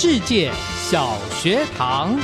[0.00, 2.16] 世界小学堂，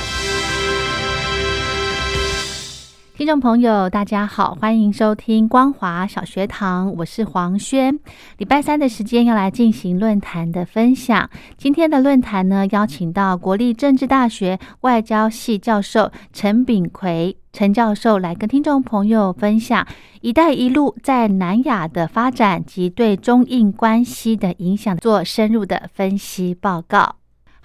[3.16, 7.98] 听众朋友，大家好，欢迎收听光华小学堂，我是黄轩。
[8.38, 11.28] 礼拜三的时间要来进行论坛的分享。
[11.58, 19.84] 今天的论坛呢，邀请到国立政治大学外交系教授陈炳奎陈教授来跟听众朋友分享
[20.22, 27.16] “一带一路”在南亚的发展及对中印关系的影响，做深入的分析报告。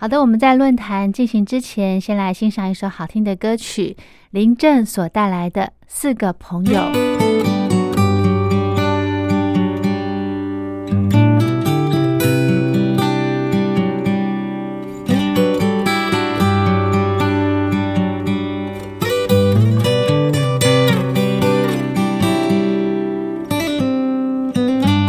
[0.02, 3.98] 好的，我们在论坛进行之前，先来欣赏一首好听的歌曲，
[4.32, 6.80] 林正所带来的《四个朋友》。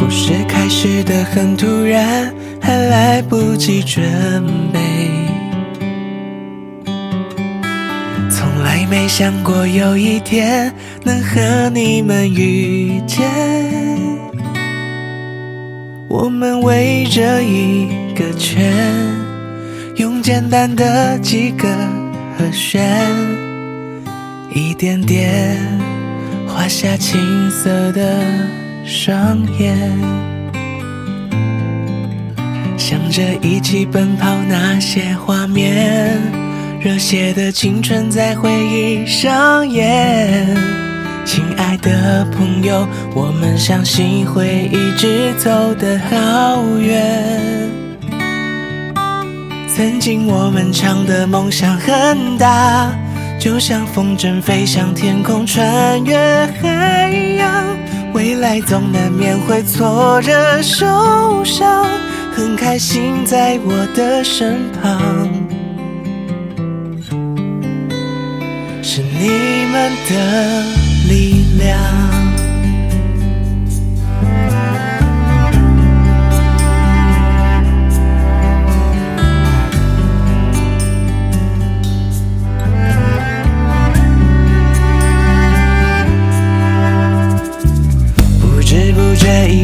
[0.01, 2.40] 故事开始的很突然。
[2.71, 4.01] 还来不及准
[4.73, 4.79] 备，
[8.31, 13.29] 从来没想过有一天能和你们遇见。
[16.09, 18.73] 我们围着一个圈，
[19.97, 21.67] 用简单的几个
[22.39, 22.89] 和弦，
[24.55, 25.59] 一点点
[26.47, 28.23] 画下青涩的
[28.85, 30.30] 双眼。
[32.91, 36.21] 想着一起奔跑那些画面，
[36.81, 40.57] 热血的青春在回忆上演。
[41.25, 42.85] 亲爱的朋友，
[43.15, 47.71] 我们相信会一直走得好远。
[49.69, 52.91] 曾经我们唱的梦想很大，
[53.39, 56.19] 就像风筝飞向天空，穿越
[56.61, 57.65] 海洋。
[58.15, 61.87] 未来总难免会挫折受伤。
[62.33, 65.29] 很开心在我的身旁，
[68.83, 69.29] 是你
[69.73, 70.63] 们的
[71.09, 72.20] 力量。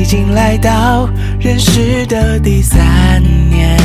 [0.06, 1.10] 已经来到。
[1.40, 3.76] 认识的第三年，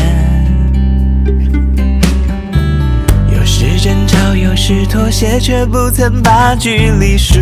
[3.33, 7.39] 有时争吵，有时妥协，却不曾把距离疏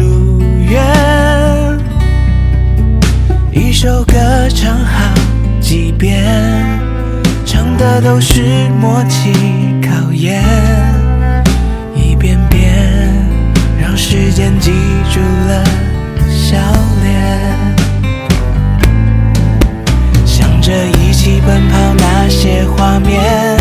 [0.69, 0.81] 远。
[3.51, 4.13] 一首歌
[4.47, 5.13] 唱好
[5.59, 6.23] 几遍，
[7.45, 9.33] 唱的都是默契
[9.81, 10.41] 考验，
[11.93, 12.81] 一遍遍
[13.77, 14.71] 让时间记
[15.11, 15.19] 住
[15.49, 15.65] 了
[16.29, 16.55] 笑
[17.03, 17.19] 脸。
[20.69, 23.57] 着一起奔跑那些画面，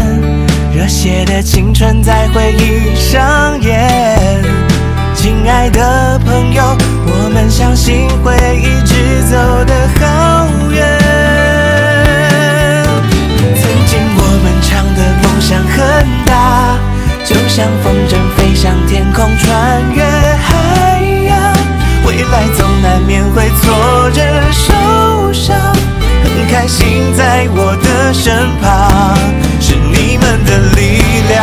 [0.75, 4.45] 热血的青春在回忆上演。
[5.15, 6.77] 亲爱的朋友，
[7.07, 10.85] 我们相信会一直走得好远。
[13.57, 16.77] 曾经我们唱的梦想很大，
[17.25, 21.57] 就像风筝飞向天空，穿越海洋。
[22.07, 24.21] 未来总难免会挫折
[24.53, 25.57] 受伤。
[26.51, 29.19] 开心在我的身旁，
[29.61, 31.37] 是你们的力量。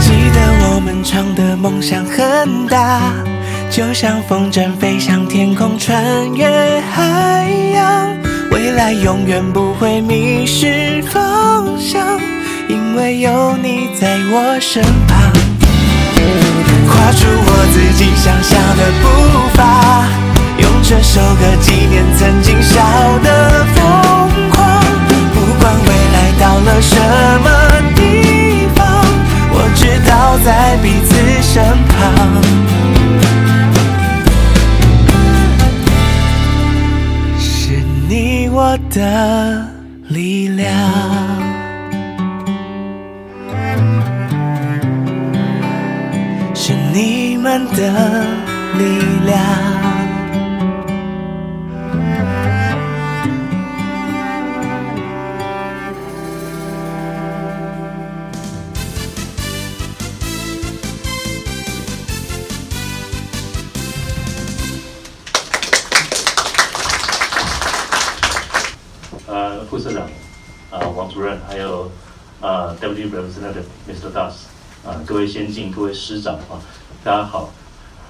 [0.00, 3.00] 记得我们唱的梦想很大，
[3.70, 8.23] 就像风筝飞向天空，穿越海洋。
[8.64, 12.00] 未来永远不会迷失方向，
[12.66, 15.30] 因为有你在我身旁。
[16.88, 19.04] 跨出我自己想象的步
[19.54, 20.08] 伐，
[20.56, 22.80] 用这首歌纪念曾经笑
[23.22, 24.80] 的疯狂。
[25.34, 26.96] 不管未来到了什
[27.44, 27.46] 么
[27.94, 29.04] 地方，
[29.52, 31.12] 我知道在彼此
[31.42, 32.00] 身旁，
[38.94, 39.66] 的
[40.08, 40.72] 力量。
[46.54, 48.24] 是你们的
[48.78, 49.63] 力量。
[73.14, 74.12] Representative Mr.
[74.12, 74.32] Das，
[74.84, 76.58] 啊、各位先进，各位师长啊，
[77.04, 77.50] 大家好。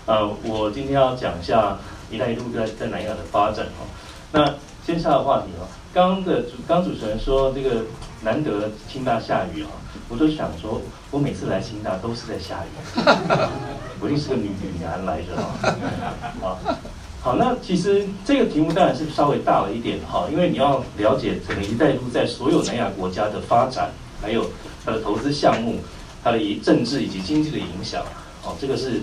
[0.06, 1.78] 呃，我今天要讲一下
[2.10, 3.84] “一带一路”在在南亚的发展哈。
[4.32, 4.54] 那
[4.84, 7.82] 先下的话题啊，刚刚的主刚主持人说这个
[8.22, 9.70] 难得清大下雨哈，
[10.08, 10.80] 我就想说，
[11.10, 13.00] 我每次来清大都是在下雨，
[14.00, 15.68] 我一定是个女女男来着哈。
[16.42, 16.56] 啊，
[17.22, 23.90] 好，那其实这个题目当然是稍微大了一点哈，因为你要了解整个“一带一路”在所有南亚国家的发展，
[24.20, 24.50] 还有
[24.84, 25.80] 它的投资项目、
[26.22, 28.02] 它的以政治以及经济的影响，
[28.42, 29.02] 哦，这个是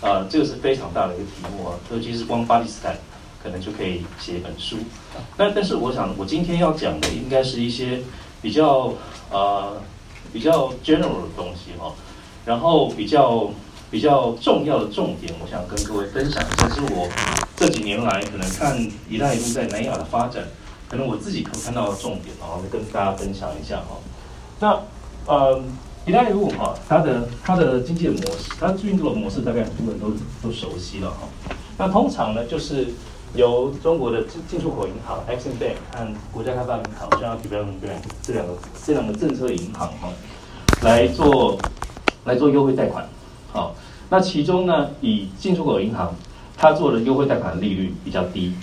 [0.00, 2.96] 呃，这个是非常大的一个题目啊，尤其是光巴基斯坦
[3.42, 4.76] 可能就可以写一本书。
[5.36, 8.00] 那但是我想，我今天要讲的应该是一些
[8.40, 8.94] 比较
[9.30, 9.80] 呃
[10.32, 11.92] 比较 general 的东西哈、
[12.44, 13.50] 然后比较
[13.90, 17.08] 比较重要的重点，我想跟各位分享一下，是我
[17.54, 18.76] 这几年来可能看
[19.08, 20.44] “一带一路”在南亚的发展，
[20.88, 23.98] 可能我自己可看到的重点，然后跟大家分享一下哈。
[24.62, 24.80] 那
[25.26, 25.60] 呃
[26.06, 31.26] ，“一带一路”哈，它的它的经济的模式，它运作的模式，大概很多人都都熟悉了哈。
[31.76, 32.86] 那通常呢，就是
[33.34, 38.54] 由中国的进进出口银行 Exim Bank 和国家开发银行 China Development Bank 这两个
[38.86, 40.08] 这两个政策银行哈，
[40.82, 41.58] 来做
[42.24, 43.04] 来做优惠贷款。
[43.52, 43.74] 好，
[44.10, 46.14] 那其中呢，以进出口银行
[46.56, 48.54] 它做的优惠贷款利率比较低，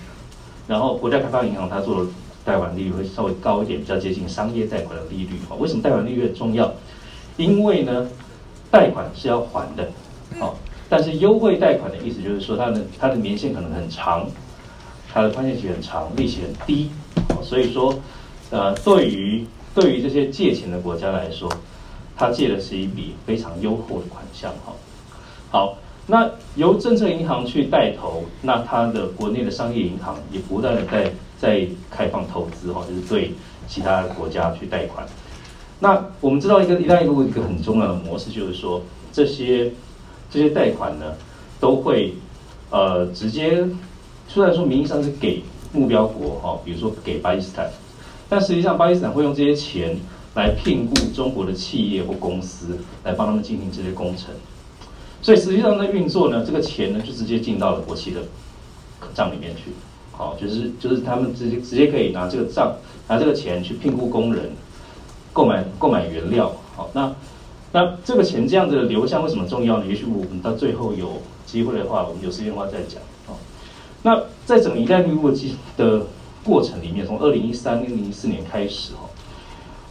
[0.65, 2.09] 然后国家开发银行它做的
[2.49, 5.37] 贷款利率会稍微高一点，比较接近商业贷款的利率。
[5.47, 6.73] 哈，为什么贷款利率很重要？
[7.37, 8.09] 因为呢，
[8.71, 9.87] 贷款是要还的，
[10.39, 10.57] 好，
[10.89, 14.25] 但是优惠贷款的意思就是说，它的它的年限可能很长，
[15.13, 16.89] 它的宽限期很长，利息很低，
[17.29, 17.93] 哦所以说，
[18.49, 21.47] 呃，对于对于这些借钱的国家来说，
[22.17, 24.73] 它借的是一笔非常优厚的款项，哈。
[25.51, 33.33] 好，那由政策银行去带头，那它的国内的商业银行也不断的在在开放投资，哈，就是对
[33.67, 35.07] 其他国家去贷款。
[35.79, 38.81] 那我们知道一个“一带一路”一个很重要的模式，就是说
[39.13, 39.71] 这些
[40.29, 41.13] 这些贷款呢，
[41.59, 42.13] 都会
[42.69, 43.65] 呃直接，
[44.27, 45.41] 虽然说名义上是给
[45.71, 47.71] 目标国哈、比如说给巴基斯坦，
[48.27, 49.97] 但实际上巴基斯坦会用这些钱
[50.35, 54.33] 来聘雇中国的企业或公司来帮他们进行这些工程，
[55.21, 58.21] 所以实际上在运作呢，这个钱呢就直接进到了国企的
[59.13, 59.71] 账里面去，
[60.19, 62.75] 好，就是就是他们直接直接可以拿这个账
[63.07, 64.51] 拿这个钱去聘雇工人。
[65.31, 67.15] 购买购买原料，好，那
[67.71, 69.85] 那这个钱这样子的流向为什么重要呢？
[69.85, 72.99] 也许我们到最后有机会的话，我们有时间的话再讲。
[73.27, 73.37] 好，
[74.01, 75.31] 那在整个一带一路
[75.77, 76.07] 的
[76.43, 79.07] 过程里面，从二零一三、二零一四年开始，哈，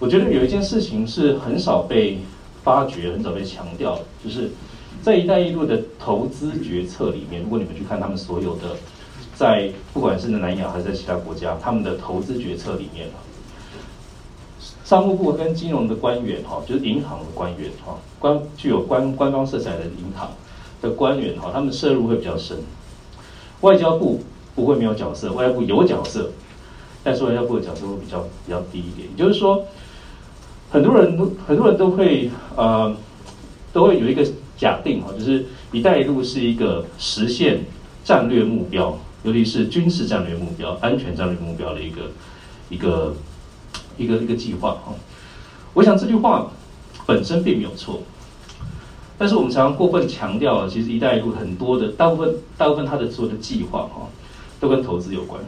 [0.01, 2.19] 我觉得有一件事情是很少被
[2.65, 4.51] 发掘、很少被强调的，就是
[5.01, 8.77] 在一带一路的投资决策里面，如果你们去看他们所有的
[9.39, 13.07] 在不管是南亚还是在其他国家，他们的投资决策里面
[14.85, 20.33] 商务部跟金融的官员哈，就是银行的官员哈，官具有官官方色彩的银行
[20.83, 22.59] 的官员哈，他们涉入会比较深。
[23.61, 24.21] 外交部
[24.57, 26.33] 不会没有角色，外交部有角色，
[27.05, 29.07] 但是外交部的角色会比较比较低一点。
[29.17, 29.65] 也就是说，
[30.69, 32.93] 很多人都很多人都会呃
[33.73, 34.27] 都会有一个
[34.57, 37.61] 假定哈，就是“一带一路”是一个实现
[38.05, 42.11] 战略目标，尤其是军事战略目标、安全战略目标的一个
[42.69, 43.15] 一个。
[43.99, 44.95] 一个一个计划哈，
[45.75, 46.49] 我想这句话
[47.05, 48.01] 本身并没有错，
[49.19, 54.07] 但是我们常常过分强调了，其实“一带一路”很多的大部分大部分它的所有的计划哈，
[54.61, 55.43] 都跟投资有关。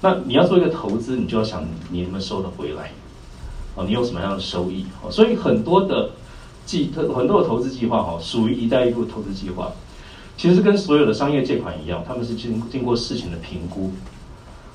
[0.00, 2.92] 那你要做一个投资，你就要想你能不能收得回来，
[3.74, 4.86] 哦，你有什么样的收益？
[5.02, 6.10] 哦，所以很多的
[6.64, 9.72] 计很多的投资计划哈，属于“一带一路”投资计划，
[10.38, 13.90] 其实跟所有的商业借款一样，他们是经经过事前的评估，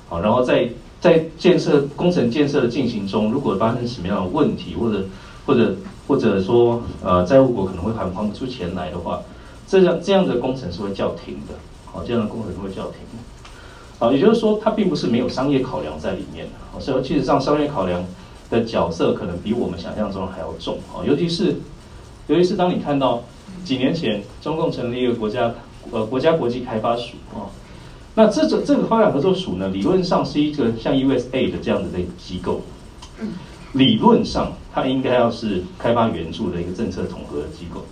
[0.08, 0.68] 好，然后在。
[1.00, 5.04] 在建设工程建设的进行中，如果发生什么样的问题，或者
[5.44, 5.76] 或者
[6.08, 9.20] 或者说呃债务国可能会还还不出钱来的话，
[9.68, 11.52] 这样这样的工程是会叫停的，
[11.84, 13.22] 好，这样的工程是会叫停的。
[13.98, 18.02] 好，也就是说它并不是没有商业考量在里面的，好，所以其实上商业考量
[18.48, 21.56] 的角色可能比我们想象中还要重，啊，尤其是
[22.28, 23.22] 尤其是当你看到
[23.64, 25.54] 几年前中共成立一个国家
[25.90, 27.50] 呃国家国际开发署啊。
[28.16, 32.60] 那这个这个发展合作署呢，理论上是一个像 USA 的这样子的一个机构，
[33.72, 37.84] 理论上它应该要是开发援助的一个政策统合的机构，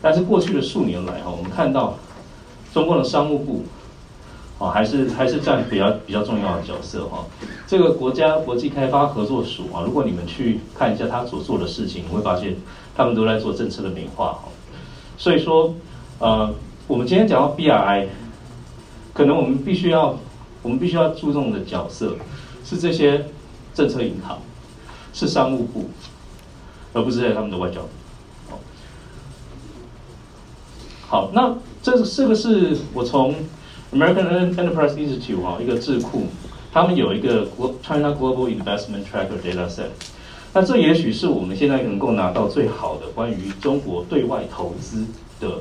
[0.00, 1.98] 但是过去的数年来哈，我们看到
[2.72, 3.64] 中共的商务部，
[4.58, 7.26] 啊还是还是占比较比较重要的角色哈。
[7.66, 12.56] 这个国家国际开发合作署啊，如果你们去看一下他所做的事情，你会发现
[12.96, 14.44] 他们都在做政策的美化哈。
[15.18, 15.74] 所以说，
[16.20, 16.54] 呃，
[16.86, 18.06] 我们今天讲到 BRI。
[19.12, 20.16] 可能我们必须要，
[20.62, 22.14] 我们必须要注重的角色
[22.64, 23.24] 是这些
[23.74, 24.38] 政策银行，
[25.12, 25.90] 是商务部，
[26.92, 27.88] 而不是在他们的外交部。
[31.08, 33.34] 好，那这这个是我从
[33.92, 36.26] American Enterprise Institute 哈一个智库，
[36.72, 37.48] 他们有一个
[37.82, 39.88] China Global Investment Tracker Data Set。
[40.52, 45.04] 那这也许是我们现在能够拿到最好的关于中国对外投资
[45.40, 45.60] 的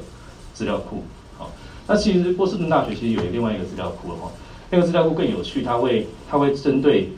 [0.54, 1.04] 资料库。
[1.38, 1.52] 好
[1.86, 4.32] 那其实波士顿大学其实有另外一个资料库了哈，
[4.70, 7.10] 那个资料库更有趣，它会它会针对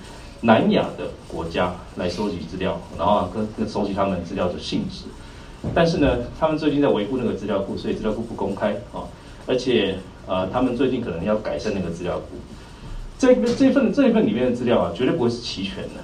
[0.42, 5.06] 南亚的国家来收集资料，然后跟跟收集他们资料的性质。
[5.74, 9.04] 但是呢，他们最近在维护那个资料库，所以资料库不公开啊，
[9.46, 12.26] 而且呃，他们最近可能要改善那个资料库。
[13.18, 16.02] 这个这份这一份里面的资料啊，绝对不会是齐全的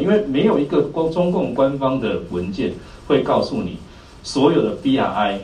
[0.00, 2.72] 因为没有一个光中共官方的文件
[3.06, 3.78] 会告诉你
[4.22, 5.38] 所有的 BRI。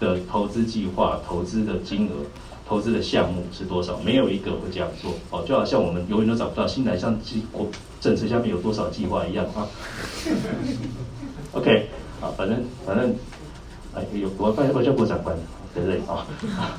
[0.00, 2.26] 的投资计划、投资的金额、
[2.66, 3.96] 投资的项目是多少？
[4.04, 7.68] 没有一个会这样做哦，就好像我们永远都找不到新南向计国
[8.00, 9.62] 政策下面有多少计划一样啊。
[11.52, 11.86] OK，
[12.20, 13.14] 啊，反正反正，
[13.94, 15.36] 哎，有国外外交部长官
[15.72, 16.26] 在这里啊。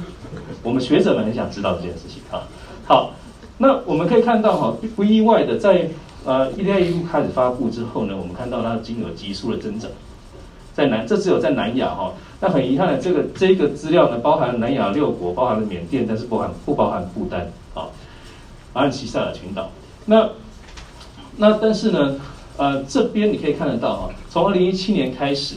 [0.61, 2.43] 我们学者们很想知道这件事情啊。
[2.85, 3.13] 好，
[3.57, 5.89] 那我们可以看到哈，不意外的，在
[6.25, 9.89] 呃一带一路开始发布之后呢，我们看到它的金额急速的增长。
[10.73, 12.11] 在南，这只有在南亚哈。
[12.39, 17.41] 那很遗憾的，这个这个资料呢，包含了南亚六国，包含了缅甸，但是包含不包含不丹
[17.75, 17.87] 啊，
[18.73, 19.69] 阿尔奇塞尔群岛。
[20.05, 20.27] 那
[21.37, 22.15] 那但是呢，
[22.57, 25.55] 呃，这边你可以看得到啊，从二零一七年开始，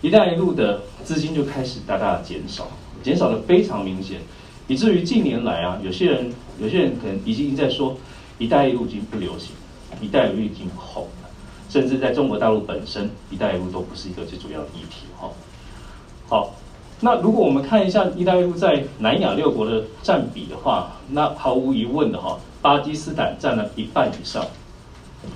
[0.00, 2.68] 一带一路的资金就开始大大的减少，
[3.02, 4.18] 减少的非常明显，
[4.66, 7.96] 以至于近年来啊，有些人有些人可能已经在说，
[8.38, 9.52] 一带一路已经不流行，
[10.00, 11.28] 一带一路已经红了，
[11.68, 15.30] 甚至在中国大陆本身，一带一路都不是一个最主要的议题哈。
[16.28, 16.54] 好，
[17.00, 24.44] 那如果我们看一下“一带一路”在南亚六国的占比的话，那毫无疑问的哈，巴基斯坦占了一半以上。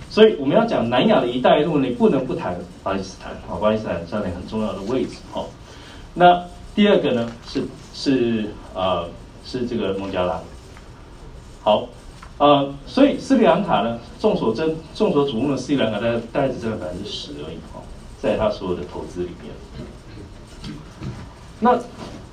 [0.08, 3.32] 所以我们要讲南亚的一带一路，你不能不谈巴基斯坦。
[3.48, 5.16] 好，巴基斯坦占了很重要的位置。
[5.32, 5.44] 哈，
[6.14, 7.64] 那第二个呢是
[7.94, 9.08] 是呃
[9.44, 10.40] 是这个孟加拉。
[11.62, 11.88] 好，
[12.38, 17.56] 呃，所以斯里兰卡呢，众所周众所瞩目的斯里兰卡，大概大概只占了百分之十而已。
[17.74, 17.82] 哈，
[18.20, 19.52] 在他所有的投资里面。
[21.58, 21.76] 那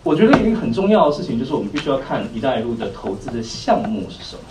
[0.03, 4.41] 我觉得一个很重要的事情就是，我们必须要看“一带一路”的投资的项目是什么。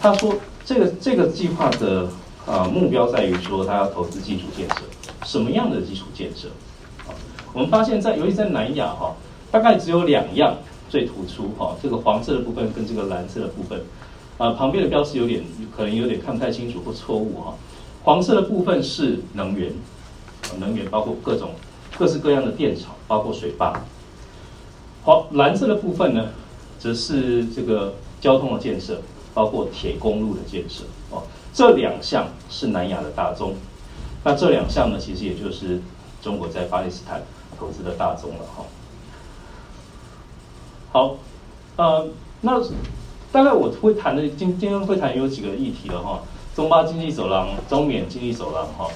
[0.00, 2.08] 他说，这个这个计划的
[2.46, 4.76] 啊目标在于说，他要投资基础建设，
[5.26, 6.48] 什么样的基础建设？
[7.52, 9.14] 我们发现，在尤其在南亚哈，
[9.50, 10.56] 大概只有两样
[10.88, 13.82] 最突出哈，这个黄色的部分跟这个蓝色的部分，
[14.38, 15.44] 啊，旁边的标识有点
[15.76, 17.54] 可能有点看不太清楚或错误哈。
[18.04, 19.72] 黄色的部分是能源，
[20.58, 21.50] 能源包括各种。
[21.98, 23.82] 各式各样的电厂，包括水坝。
[25.02, 26.28] 好，蓝色的部分呢，
[26.78, 29.02] 则是这个交通的建设，
[29.34, 30.84] 包括铁公路的建设。
[31.10, 33.54] 哦，这两项是南亚的大宗。
[34.22, 35.80] 那这两项呢，其实也就是
[36.22, 37.20] 中国在巴基斯坦
[37.58, 38.44] 投资的大宗了。
[38.56, 38.64] 哈。
[40.92, 41.16] 好，
[41.74, 42.06] 呃，
[42.42, 42.62] 那
[43.30, 46.20] 大概我会谈的今今天会谈有几个议题了哈，
[46.54, 48.88] 中巴经济走廊、中缅经济走廊哈。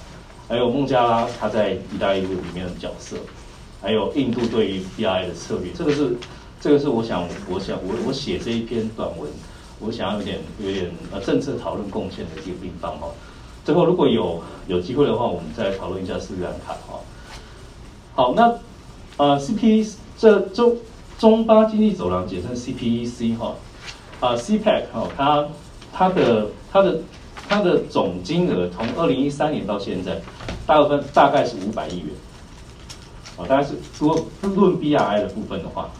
[0.49, 3.17] 还有孟加拉，它在“一带一路”里面的角色，
[3.81, 6.15] 还有印度对于 B I 的策略，这个是，
[6.61, 9.31] 这个是我想，我想我我写这一篇短文，
[9.81, 13.09] 我想要有点有点呃政策讨论贡献的一个地方哈。
[13.65, 17.01] 最后如果有有机会的话，我们再来讨论一下斯里兰卡哈。
[18.15, 18.53] 好，那
[19.17, 20.77] 呃 CPE 这中
[21.19, 23.55] 中巴经济走廊简称 CPEC 哈，
[24.23, 25.47] 啊 CPEC 哈，它
[25.93, 26.99] 它的它的。
[27.49, 30.19] 它的总金额从二零一三年到现在，
[30.67, 32.09] 大部分大概是五百亿元，
[33.37, 35.91] 啊，大概是如果论 BRI 的部分的话，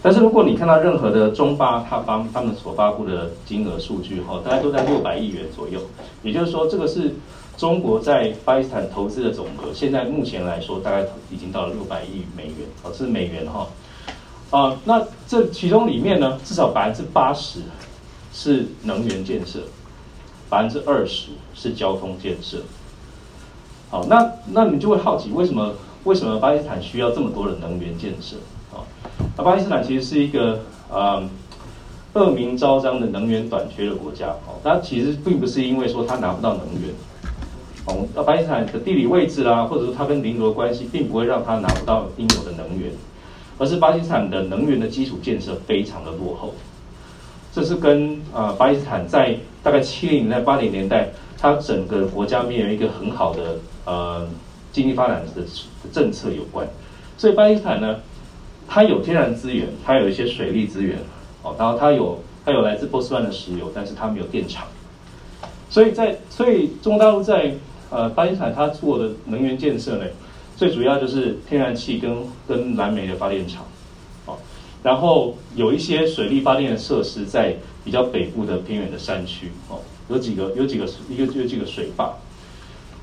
[0.00, 5.78] 但是如果你看到任何的中巴他方他们所发布的金额数据哈，大概都在六百亿元左右，
[6.22, 7.12] 也就是说这个是
[7.58, 13.66] 中国在巴基斯坦投资的总额，现在目前来说大概已经到了六百亿美元，哦，是美元哈。
[14.54, 17.58] 啊，那这其中里面呢，至少百分之八十
[18.32, 19.58] 是能源建设，
[20.48, 22.58] 百分之二十是交通建设。
[23.90, 25.72] 好，那那你就会好奇，为什么
[26.04, 28.36] 为什么巴基斯坦需要这么多的能源建设？
[28.72, 28.86] 啊，
[29.36, 31.20] 那巴基斯坦其实是一个啊
[32.12, 34.28] 恶名昭彰的能源短缺的国家。
[34.46, 36.94] 哦，它其实并不是因为说它拿不到能源。
[37.86, 42.92] 哦，那巴基斯坦的地理位置啦，或者说它跟邻国关系，并不会让它拿不到应有的能源，
[43.58, 46.54] 而是巴基斯坦的能源的基础建设非常的落后。
[47.52, 54.28] 这是跟啊巴基斯坦在大概七零年代、八零年代，它整个国家没有一个很好的呃
[54.72, 55.42] 经济发展的
[55.92, 56.66] 政策有关。
[57.16, 58.00] 所以巴基斯坦呢，
[58.66, 60.98] 它有天然资源，它有一些水利资源，
[61.42, 64.66] 哦，然后它有它有来自波斯湾的石油，但是它没有电厂。
[65.70, 67.54] 所以在所以中国大陆在
[67.90, 70.04] 呃，巴基斯坦它做的能源建设呢，
[70.56, 73.64] 最主要就是天然气跟跟蓝煤的发电厂，
[74.26, 74.36] 哦，
[74.82, 82.14] 然后有一些水利发电的设施在比较北部的偏远的山区，哦，有几个有几个一个有几个水坝，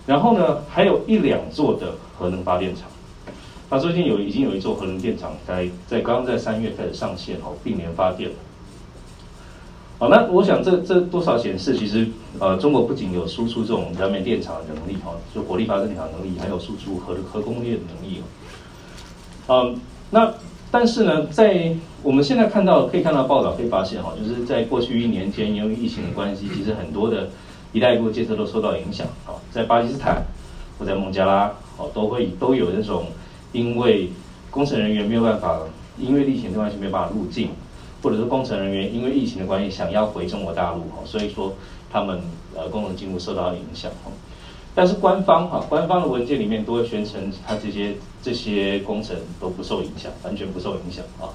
[0.06, 2.88] 然后呢，还有一两座的核能发电厂，
[3.70, 8.32] 那最近有已经有一座核能电厂在在刚刚在三月开始上线哦，并联发电。
[10.02, 12.08] 好，那我想这这多少显示，其实
[12.40, 18.20] 呃，中国不仅有输出这种燃煤电厂的能力哈，就火力发电厂能力，还有输出核核工业的能力
[19.46, 19.70] 哦。
[19.70, 19.80] 嗯，
[20.10, 20.34] 那
[20.72, 27.30] 但是呢，在我们现在看到可以看到报道，可以发现哈，就是在过去一年间，由于疫情的关系，其实很多的
[27.72, 30.24] 一带一路建设都受到影响啊，在巴基斯坦
[30.80, 33.06] 或在孟加拉哦，都会都有那种
[33.52, 34.10] 因为
[34.50, 35.60] 工程人员没有办法，
[36.00, 37.50] 因为疫情的关系没有办法入境。
[38.02, 41.54] 或者是工程人员因为疫情的关系想要回中国大陆哈，所以说
[41.92, 42.20] 他们
[42.56, 44.12] 呃工程进度受到影响哈。
[44.74, 51.30] 但是官方哈官方的文件里面都会宣称，他这些这些工程都不受影响，完全不受影响啊。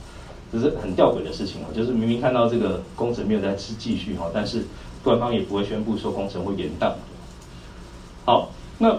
[0.52, 4.64] 这是很吊诡的事情啊，就是明明看到这个工程没有在继继续哈，但是
[5.02, 6.92] 官方也不会宣布说工程会延宕。
[8.24, 8.96] 好，那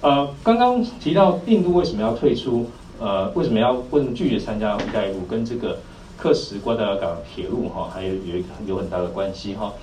[0.00, 2.70] 呃刚刚提到印度为什么要退出？
[2.98, 5.20] 呃为什么要为什么拒绝参加一带一路？
[5.28, 5.78] 跟这个
[6.16, 9.74] 克什瓜达尔港铁路哈，还有有有很大的关系哈。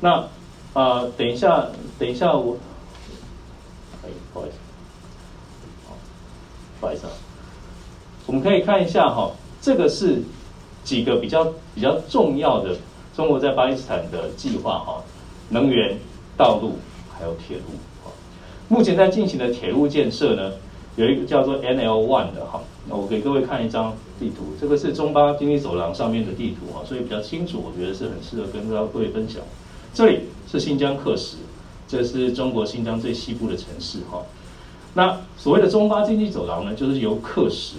[0.00, 0.24] 那
[0.74, 2.56] 啊，等一下，等一下我，
[4.04, 4.56] 哎，不好意思，
[6.80, 7.12] 不好意思啊。
[8.26, 10.22] 我们可以看一下哈，这个是
[10.84, 12.76] 几个比较比较重要的
[13.14, 15.02] 中国在巴基斯坦的计划哈，
[15.48, 15.98] 能源、
[16.36, 16.78] 道路
[17.10, 17.64] 还有铁路。
[18.68, 20.52] 目前在进行的铁路建设呢，
[20.98, 22.60] 有一个叫做 NL One 的哈。
[22.88, 29.40] 那我给各位看一张地图，这个是中巴经济走廊上面的地图啊，所以比较清楚，我觉得是很适合跟各位分享。
[29.94, 31.36] 这里是新疆克什，
[31.86, 34.22] 这是中国新疆最西部的城市哈。
[34.94, 37.76] 那所谓的中巴经济走廊呢，就是由克什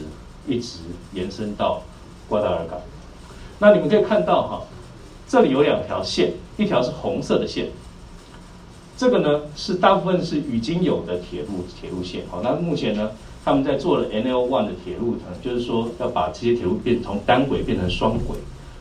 [0.48, 0.80] 一直
[1.14, 1.82] 延伸到
[2.30, 2.80] 瓜达尔港。
[3.60, 4.62] 那你们可以看到哈，
[5.28, 7.68] 这里有两条线，一条是红色的线，
[9.00, 13.12] 这个呢是大部分是已经有的铁路铁路线好，那目前呢？
[13.46, 18.36] 他们在做了 N L One 的铁路，呢就是说要把这些铁路变从单轨变成双轨，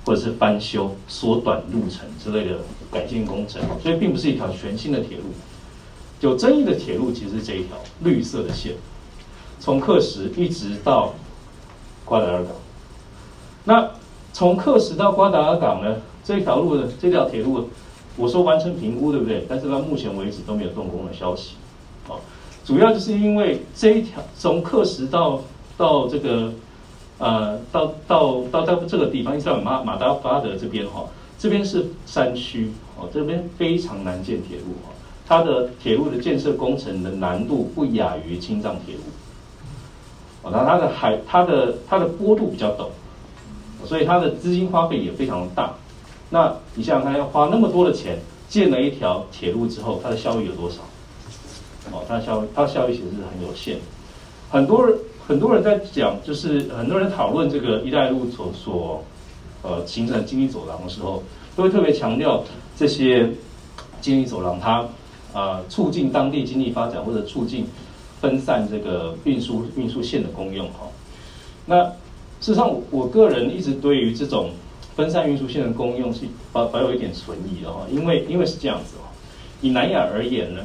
[0.05, 2.59] 或者是翻修、缩短路程之类的
[2.91, 5.23] 改进工程，所以并不是一条全新的铁路。
[6.21, 8.73] 有争议的铁路其实是这一条绿色的线，
[9.61, 11.15] 从克什一直到
[12.05, 12.53] 瓜达尔港。
[13.63, 13.89] 那
[14.33, 15.95] 从克什到瓜达尔港呢？
[16.25, 17.71] 这条路的这条铁路，
[18.19, 19.47] 我说完成评估，对不对？
[19.49, 21.55] 但是到目前为止都没有动工的消息，
[22.09, 22.19] 啊。
[22.65, 25.41] 主要就是因为这一条从克什到
[25.79, 26.53] 到这个
[27.17, 31.07] 呃到到到到这个地方，伊斯兰马马达巴德这边哈，
[31.39, 34.93] 这边是山区哦，这边非常难建铁路哈，
[35.27, 39.01] 它的铁路的建设工程的难度不亚于青藏铁路，
[40.43, 42.89] 哦，那它的海它的它的坡度比较陡，
[43.87, 45.73] 所以它的资金花费也非常大。
[46.31, 50.77] 那你想想看，要花那么多的钱建了一条铁路之后，它的效益有多少？
[51.91, 53.79] 哦，它效它效益其实是很有限。
[54.51, 59.03] 很多人很多人在讲，就是很多人讨论这个“一带一路”所所
[59.63, 61.23] 呃形成经济走廊的时候，
[61.57, 62.45] 都会特别强调
[62.77, 63.31] 这些
[64.01, 64.87] 经济走廊它
[65.33, 67.67] 啊促进当地经济发展或者促进
[68.21, 70.87] 分散这个运输运输线的功用哈。
[71.65, 71.85] 那
[72.41, 74.51] 事实上，我个人一直对于这种
[74.99, 79.07] 分散运输线的功用是保保有一点存疑的哈，因为因为是这样子哦，
[79.61, 80.63] 以南亚而言呢。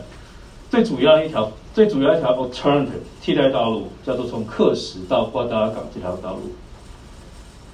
[0.71, 6.49] 最主要一条，最主要一条 alternative 替代道路叫做从克什到瓜达尔港这条道路。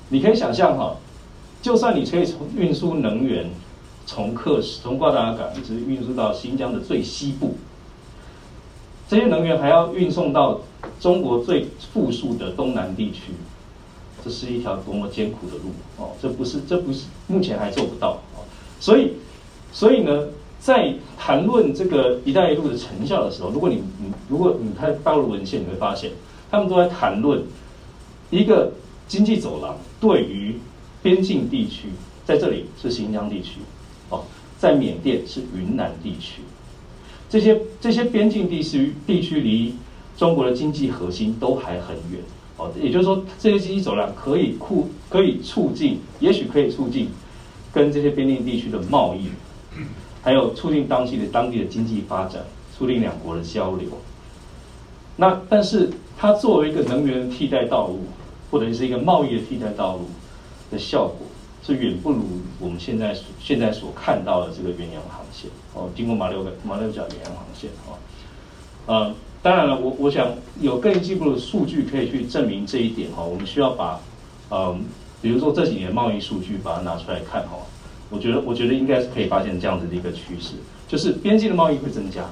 [0.09, 0.97] 你可以想象哈，
[1.61, 3.49] 就算你可以从运输能源
[4.05, 7.55] 从克什从瓜达尔港一直运输到新疆的最西部，
[9.07, 10.59] 这些能源还要运送到
[10.99, 13.31] 中国最富庶的东南地区，
[14.23, 16.11] 这是一条多么艰苦的路哦！
[16.21, 18.43] 这不是，这不是目前还做不到哦。
[18.79, 19.13] 所以，
[19.71, 20.27] 所以呢，
[20.59, 26.11] 在谈论这个“一带一路”的成效的时候，如果你你如果你看大陆文献，你会发现
[26.51, 27.43] 他们都在谈论
[28.29, 28.71] 一个
[29.07, 30.59] 经济走廊对于
[31.01, 31.89] 边境地区，
[32.25, 33.59] 在这里是新疆地区，
[34.09, 34.23] 哦，
[34.57, 36.41] 在缅甸是云南地区，
[37.29, 39.75] 这些这些边境地区地区离
[40.17, 42.21] 中国的经济核心都还很远，
[42.59, 47.09] 哦，也就是说这些经济走廊可以促可以促进，也许可以促进
[47.73, 49.29] 跟这些边境地区的贸易，
[50.21, 52.43] 还有促进当地的当地的经济发展，
[52.77, 53.87] 促进两国的交流。
[55.15, 58.01] 那但是它作为一个能源替代道路，
[58.51, 60.09] 或者是一个贸易的替代道路
[60.69, 61.25] 的效果。
[61.61, 62.23] 是远不如
[62.57, 67.99] 我们现在现在所看到的这个远洋航线哦，经过马六甲马六甲远洋航线哦，
[68.87, 73.23] 嗯，当然了，我我想有更进一步的数据可以去证明这一点哈。
[73.23, 73.99] 我们需要把
[74.51, 74.83] 嗯，
[75.21, 77.57] 比如说这几年贸易数据把它拿出来看哈。
[78.09, 80.55] 我觉得我觉得应该是可以发现这样子的一个趋势，
[80.87, 82.25] 就是边境的贸易会增加，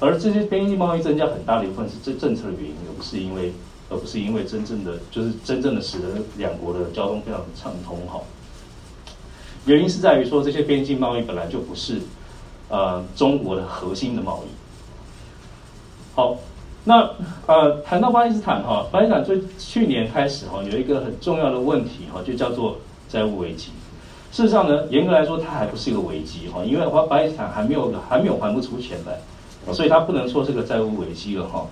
[0.00, 3.52] 而这些边境贸易增加很大的一部分是这政策的原因，而不是因为。
[3.92, 6.06] 而不是因为真正的，就是真正的使得
[6.38, 8.20] 两国的交通非常的畅通哈。
[9.66, 11.98] 原因是在于说，这些边境贸易本来就不是
[12.68, 14.59] 呃中国的核心的贸易。
[16.14, 16.36] 好，
[16.84, 17.08] 那
[17.46, 22.76] 呃谈到巴基斯坦哈，巴基斯坦最去年开始哈有一个很重要的问题哈，就叫做
[23.08, 23.70] 债务危机。
[24.32, 31.66] 事实上呢，严格来说它还不是一个危机哈，因为巴巴基斯坦还没有还没有还不出钱来，所以它不能说是个债务危机了哈。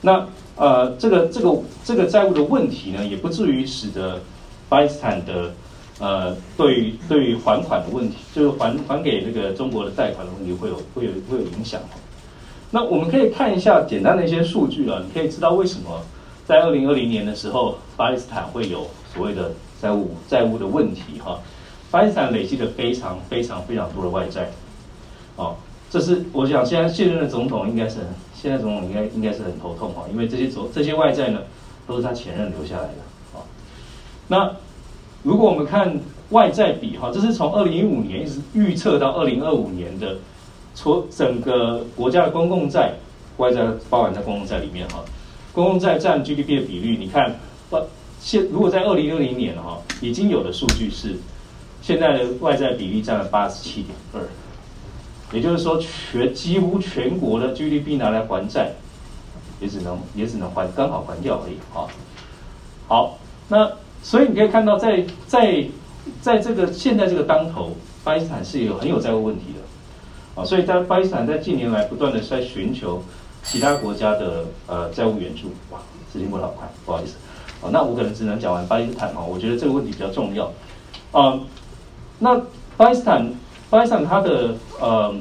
[0.00, 4.20] 那呃，这个这个这个债务的问题呢，也不至于使得
[4.68, 5.52] 巴基斯坦的
[5.98, 11.80] 呃，对于对于还款的问题，就是还还给那个中国的贷款的问题，会有会有会有影响。
[12.70, 16.02] 那我们可以看一下简单的一些数据啊，你可以知道为什么
[16.46, 21.38] 在二零二零年的时候，巴基斯坦会有所谓的债务债务的问题哈。
[21.90, 24.50] 巴基斯坦累积了非常非常非常多的外债，
[25.36, 25.56] 哦，
[25.90, 27.98] 这是我想现在现任的总统应该是。
[28.40, 31.40] 现在总统应该应该是很头痛哈，因为这些总这些外债呢，
[31.88, 33.42] 都是他前任留下来的啊。
[34.28, 34.52] 那
[35.24, 35.98] 如果我们看
[36.30, 40.18] 外债比哈，这是从二零一五年一直预测到二零二五年的，
[40.80, 42.92] 从整个国家的公共债
[43.38, 45.04] 外债包含在公共债里面哈，
[45.52, 47.34] 公共债占 GDP 的比率，你看
[47.68, 47.80] 不
[48.20, 51.16] 现如果在二零二零年哈，已经有的数据是
[51.82, 54.20] 现在的外债比例占了八十七点二。
[55.32, 58.70] 也就是说，全几乎全国的 GDP 拿来还债，
[59.60, 61.88] 也只能也只能还刚好还掉而已哈。
[62.86, 65.66] 好，那所以你可以看到，在在
[66.22, 69.60] 在这个现在这个当头，巴基斯坦是有很有债务问题的
[70.44, 73.02] 所以在巴基斯坦在近年来不断的在寻求
[73.42, 75.48] 其他国家的呃债务援助。
[75.70, 75.78] 哇，
[76.12, 77.16] 时间过得好快，不好意思。
[77.62, 79.20] 啊，那我可能只能讲完巴基斯坦啊。
[79.20, 80.52] 我觉得这个问题比较重要
[81.12, 81.40] 啊。
[82.18, 82.40] 那
[82.76, 83.30] 巴基斯坦。
[83.70, 85.14] 巴基斯坦它的呃，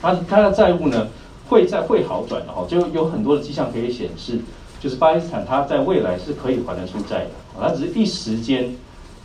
[0.00, 1.06] 它它的债务呢
[1.48, 4.40] 会在会好转的哈，就有很多的迹象可以显示，
[4.80, 8.74] 就是巴基斯坦它在未来是可以还得出债的，它只是一时间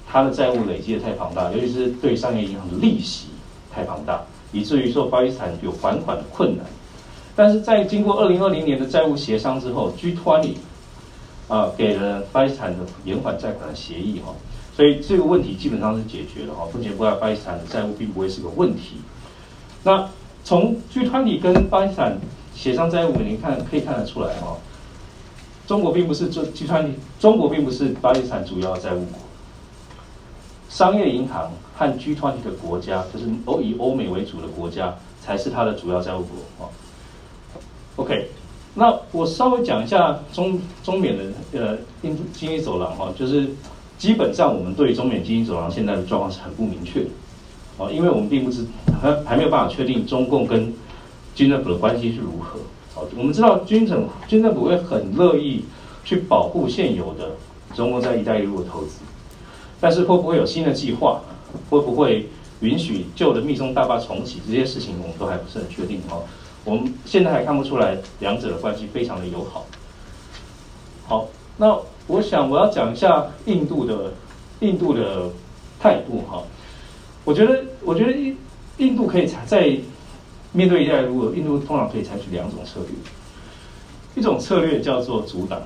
[0.08, 3.30] 它的债务累积的太庞大，尤其是对商业银行的利息
[3.74, 6.66] 太庞大，以至于说巴基斯坦有还款的困难。
[7.36, 10.54] 但是在经过二零二零年的债务协商之后，G20
[11.48, 14.34] 啊给了巴基斯坦的延缓债款的协议哈。
[14.76, 18.98] 所以这个问题基本上是解决了哈，目前巴基斯坦的债务并不会是个问题。
[19.84, 20.08] 那
[20.44, 22.18] 从 G20 跟巴基斯坦
[22.56, 24.56] 协商债务，你看可以看得出来哈，
[25.68, 29.20] 中国并不是这 G20，中国并不是巴基斯坦主要债务国，
[30.70, 36.70] 商业银行和 G20 的国家，就是欧以欧美为主的国家，才是它的主要债务国啊。
[37.98, 38.30] OK，
[38.74, 43.48] 那我稍微讲一下中中缅的呃经经济走廊哈，就是。
[43.98, 47.10] 基本上，我们对中缅经济走廊现在的状况是很不明确的，
[47.78, 48.64] 哦，因为我们并不知
[49.02, 50.72] 还还没有办法确定中共跟
[51.34, 52.60] 军政府的关系是如何。
[52.94, 55.66] 哦，我们知道军政军政府会很乐意
[56.06, 57.32] 去保护现有的
[57.74, 59.00] 中共在“一带一路”的投资，
[59.82, 61.20] 但是会不会有新的计划？
[61.70, 62.30] 会不会
[62.62, 64.42] 允许旧的密松大坝重启？
[64.48, 66.02] 这些事情我们都还不是很确定。
[66.10, 66.24] 哦，
[66.64, 69.66] 我们现在还看不出来两者的关系非常的友好。
[71.08, 71.80] 好，那。
[72.10, 74.14] 我想我要讲一下印度的
[74.62, 75.30] 印度的
[75.78, 76.42] 态度哈，
[77.26, 78.38] 我觉得我觉得印
[78.78, 79.78] 印度可以采在
[80.54, 82.92] 面对一带一路，印度通常可以采取两种策略，
[84.16, 85.62] 一种策略叫做阻挡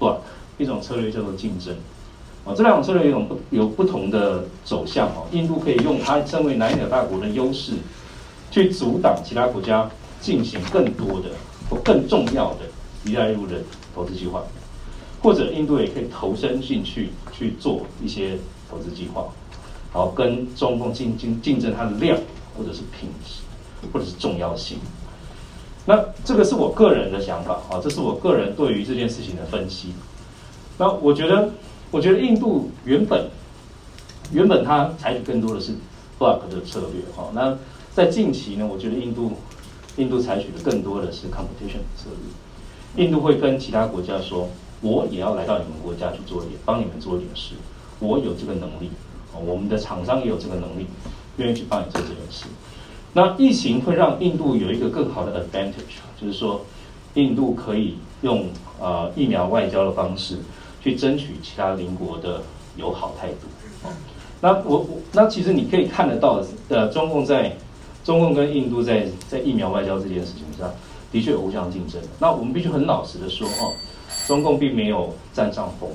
[0.00, 0.16] ，block，
[0.56, 1.76] 一种策略叫做竞争，
[2.44, 5.26] 啊，这两种策略有种不有不同的走向哦。
[5.30, 7.74] 印度可以用它身为南亚大国的优势，
[8.50, 9.88] 去阻挡其他国家
[10.20, 11.30] 进行更多的
[11.70, 12.60] 或更重要的
[13.04, 13.56] “一带一路”的
[13.94, 14.42] 投资计划，
[15.22, 18.36] 或者印度也可以投身进去去做一些
[18.68, 19.26] 投资计划，
[19.92, 22.18] 好跟中共竞竞竞争它的量，
[22.58, 23.42] 或者是品质，
[23.92, 24.78] 或者是重要性。
[25.84, 29.92] 那这个是我个人的想法啊，这是我个人对于这件事情的分析。
[30.78, 31.50] 那我觉得，
[31.92, 33.28] 我觉得印度原本
[34.32, 35.72] 原本它采取更多的是
[36.18, 37.30] block 的策略哈。
[37.34, 37.56] 那
[37.94, 39.32] 在近期呢，我觉得印度
[39.96, 42.08] 印度采取的更多的是 competition 策
[42.96, 43.04] 略。
[43.04, 44.48] 印度会跟其他国家说，
[44.80, 47.54] 我也要来到你们国家去做一点，帮你们做一点事，
[48.00, 48.90] 我有这个能力，
[49.46, 50.86] 我们的厂商也有这个能力，
[51.36, 52.46] 愿意去帮你做这件事。
[53.12, 56.62] 那疫情会让印度有一个更好的 advantage，就是说，
[57.14, 58.46] 印度可以用
[58.80, 60.38] 呃疫苗外交的方式
[60.82, 62.42] 去争取其他邻国的
[62.76, 63.90] 友好态度。
[64.40, 67.56] 那我我那其实你可以看得到，呃，中共在
[68.04, 70.68] 中共跟印度在在疫苗外交这件事情上
[71.12, 72.00] 的确有互相竞争。
[72.18, 73.72] 那我们必须很老实的说，哦，
[74.26, 75.88] 中共并没有占上风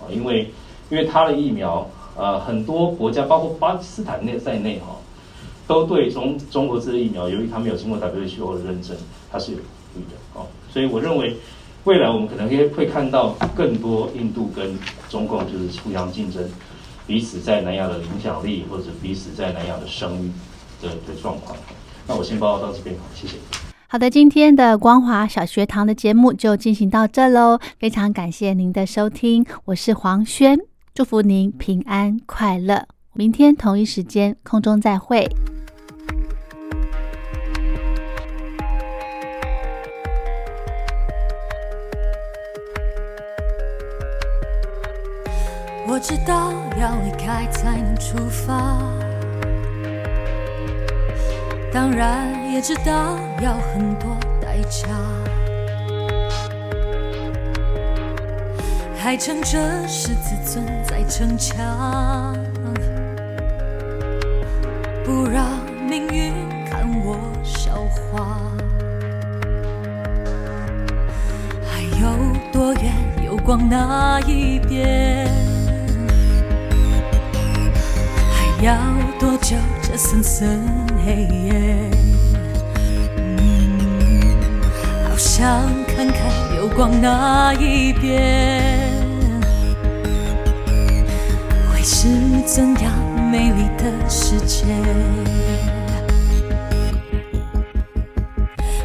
[0.00, 0.50] 啊，因为
[0.90, 4.96] 因为他的疫苗，呃，很多国家包括巴基斯坦内在内哈。
[5.64, 8.96] 都对中中国制的疫苗，由于它没有经过 WHO 的认证，
[9.30, 9.62] 它是有疑
[9.94, 10.44] 虑的哦。
[10.68, 11.36] 所以我认为，
[11.84, 16.48] 未来我们可能会会看到更多印度跟中共就是互相竞争，
[17.08, 20.30] 彼此在南亚的影响力，或者彼此在南亚的声誉
[20.80, 21.58] 的的状况。
[22.06, 23.36] 那我先报告到这边，谢谢。
[23.88, 30.56] 好的，今天的光华小学堂的节目就进行到这喽，非常感谢您的收听，我是黄轩，
[30.94, 35.28] 祝福您平安快乐，明天同一时间空中再会。
[45.92, 48.80] 我知道要离开才能出发，
[51.70, 54.88] 当然也知道要很多代价，
[58.96, 62.34] 还撑着是自尊在逞强，
[65.04, 65.44] 不让
[65.86, 66.32] 命运
[66.70, 67.74] 看我笑
[68.10, 68.40] 话。
[71.70, 72.16] 还有
[72.50, 72.94] 多远？
[73.22, 75.11] 有光那一边？
[78.62, 78.78] 要
[79.18, 79.56] 多久？
[79.82, 80.60] 这森森
[81.04, 81.90] 黑夜，
[85.08, 85.44] 好想
[85.88, 86.16] 看看
[86.56, 88.70] 有光那一边，
[91.72, 92.06] 会是
[92.46, 92.92] 怎样
[93.32, 94.64] 美丽的世界？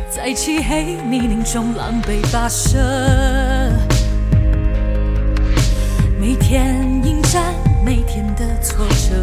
[0.10, 2.80] 在漆黑泥泞中狼狈跋涉，
[6.20, 6.97] 每天
[7.88, 9.16] 每天的挫折。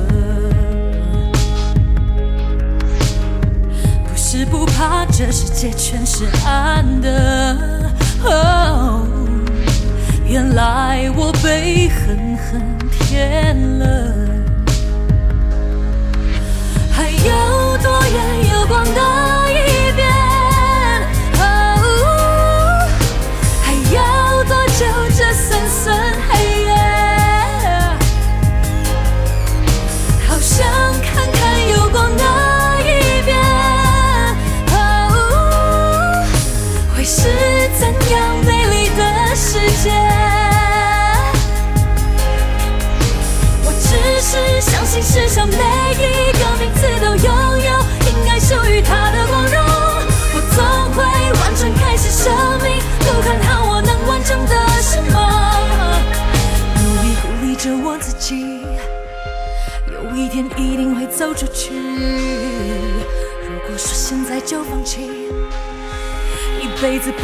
[4.08, 7.92] 不是不怕这世界全是暗的，
[8.24, 9.06] 哦，
[10.26, 14.14] 原来我被狠狠骗了。
[16.90, 19.00] 还有多远有光的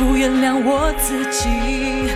[0.00, 2.10] 不原谅我自己，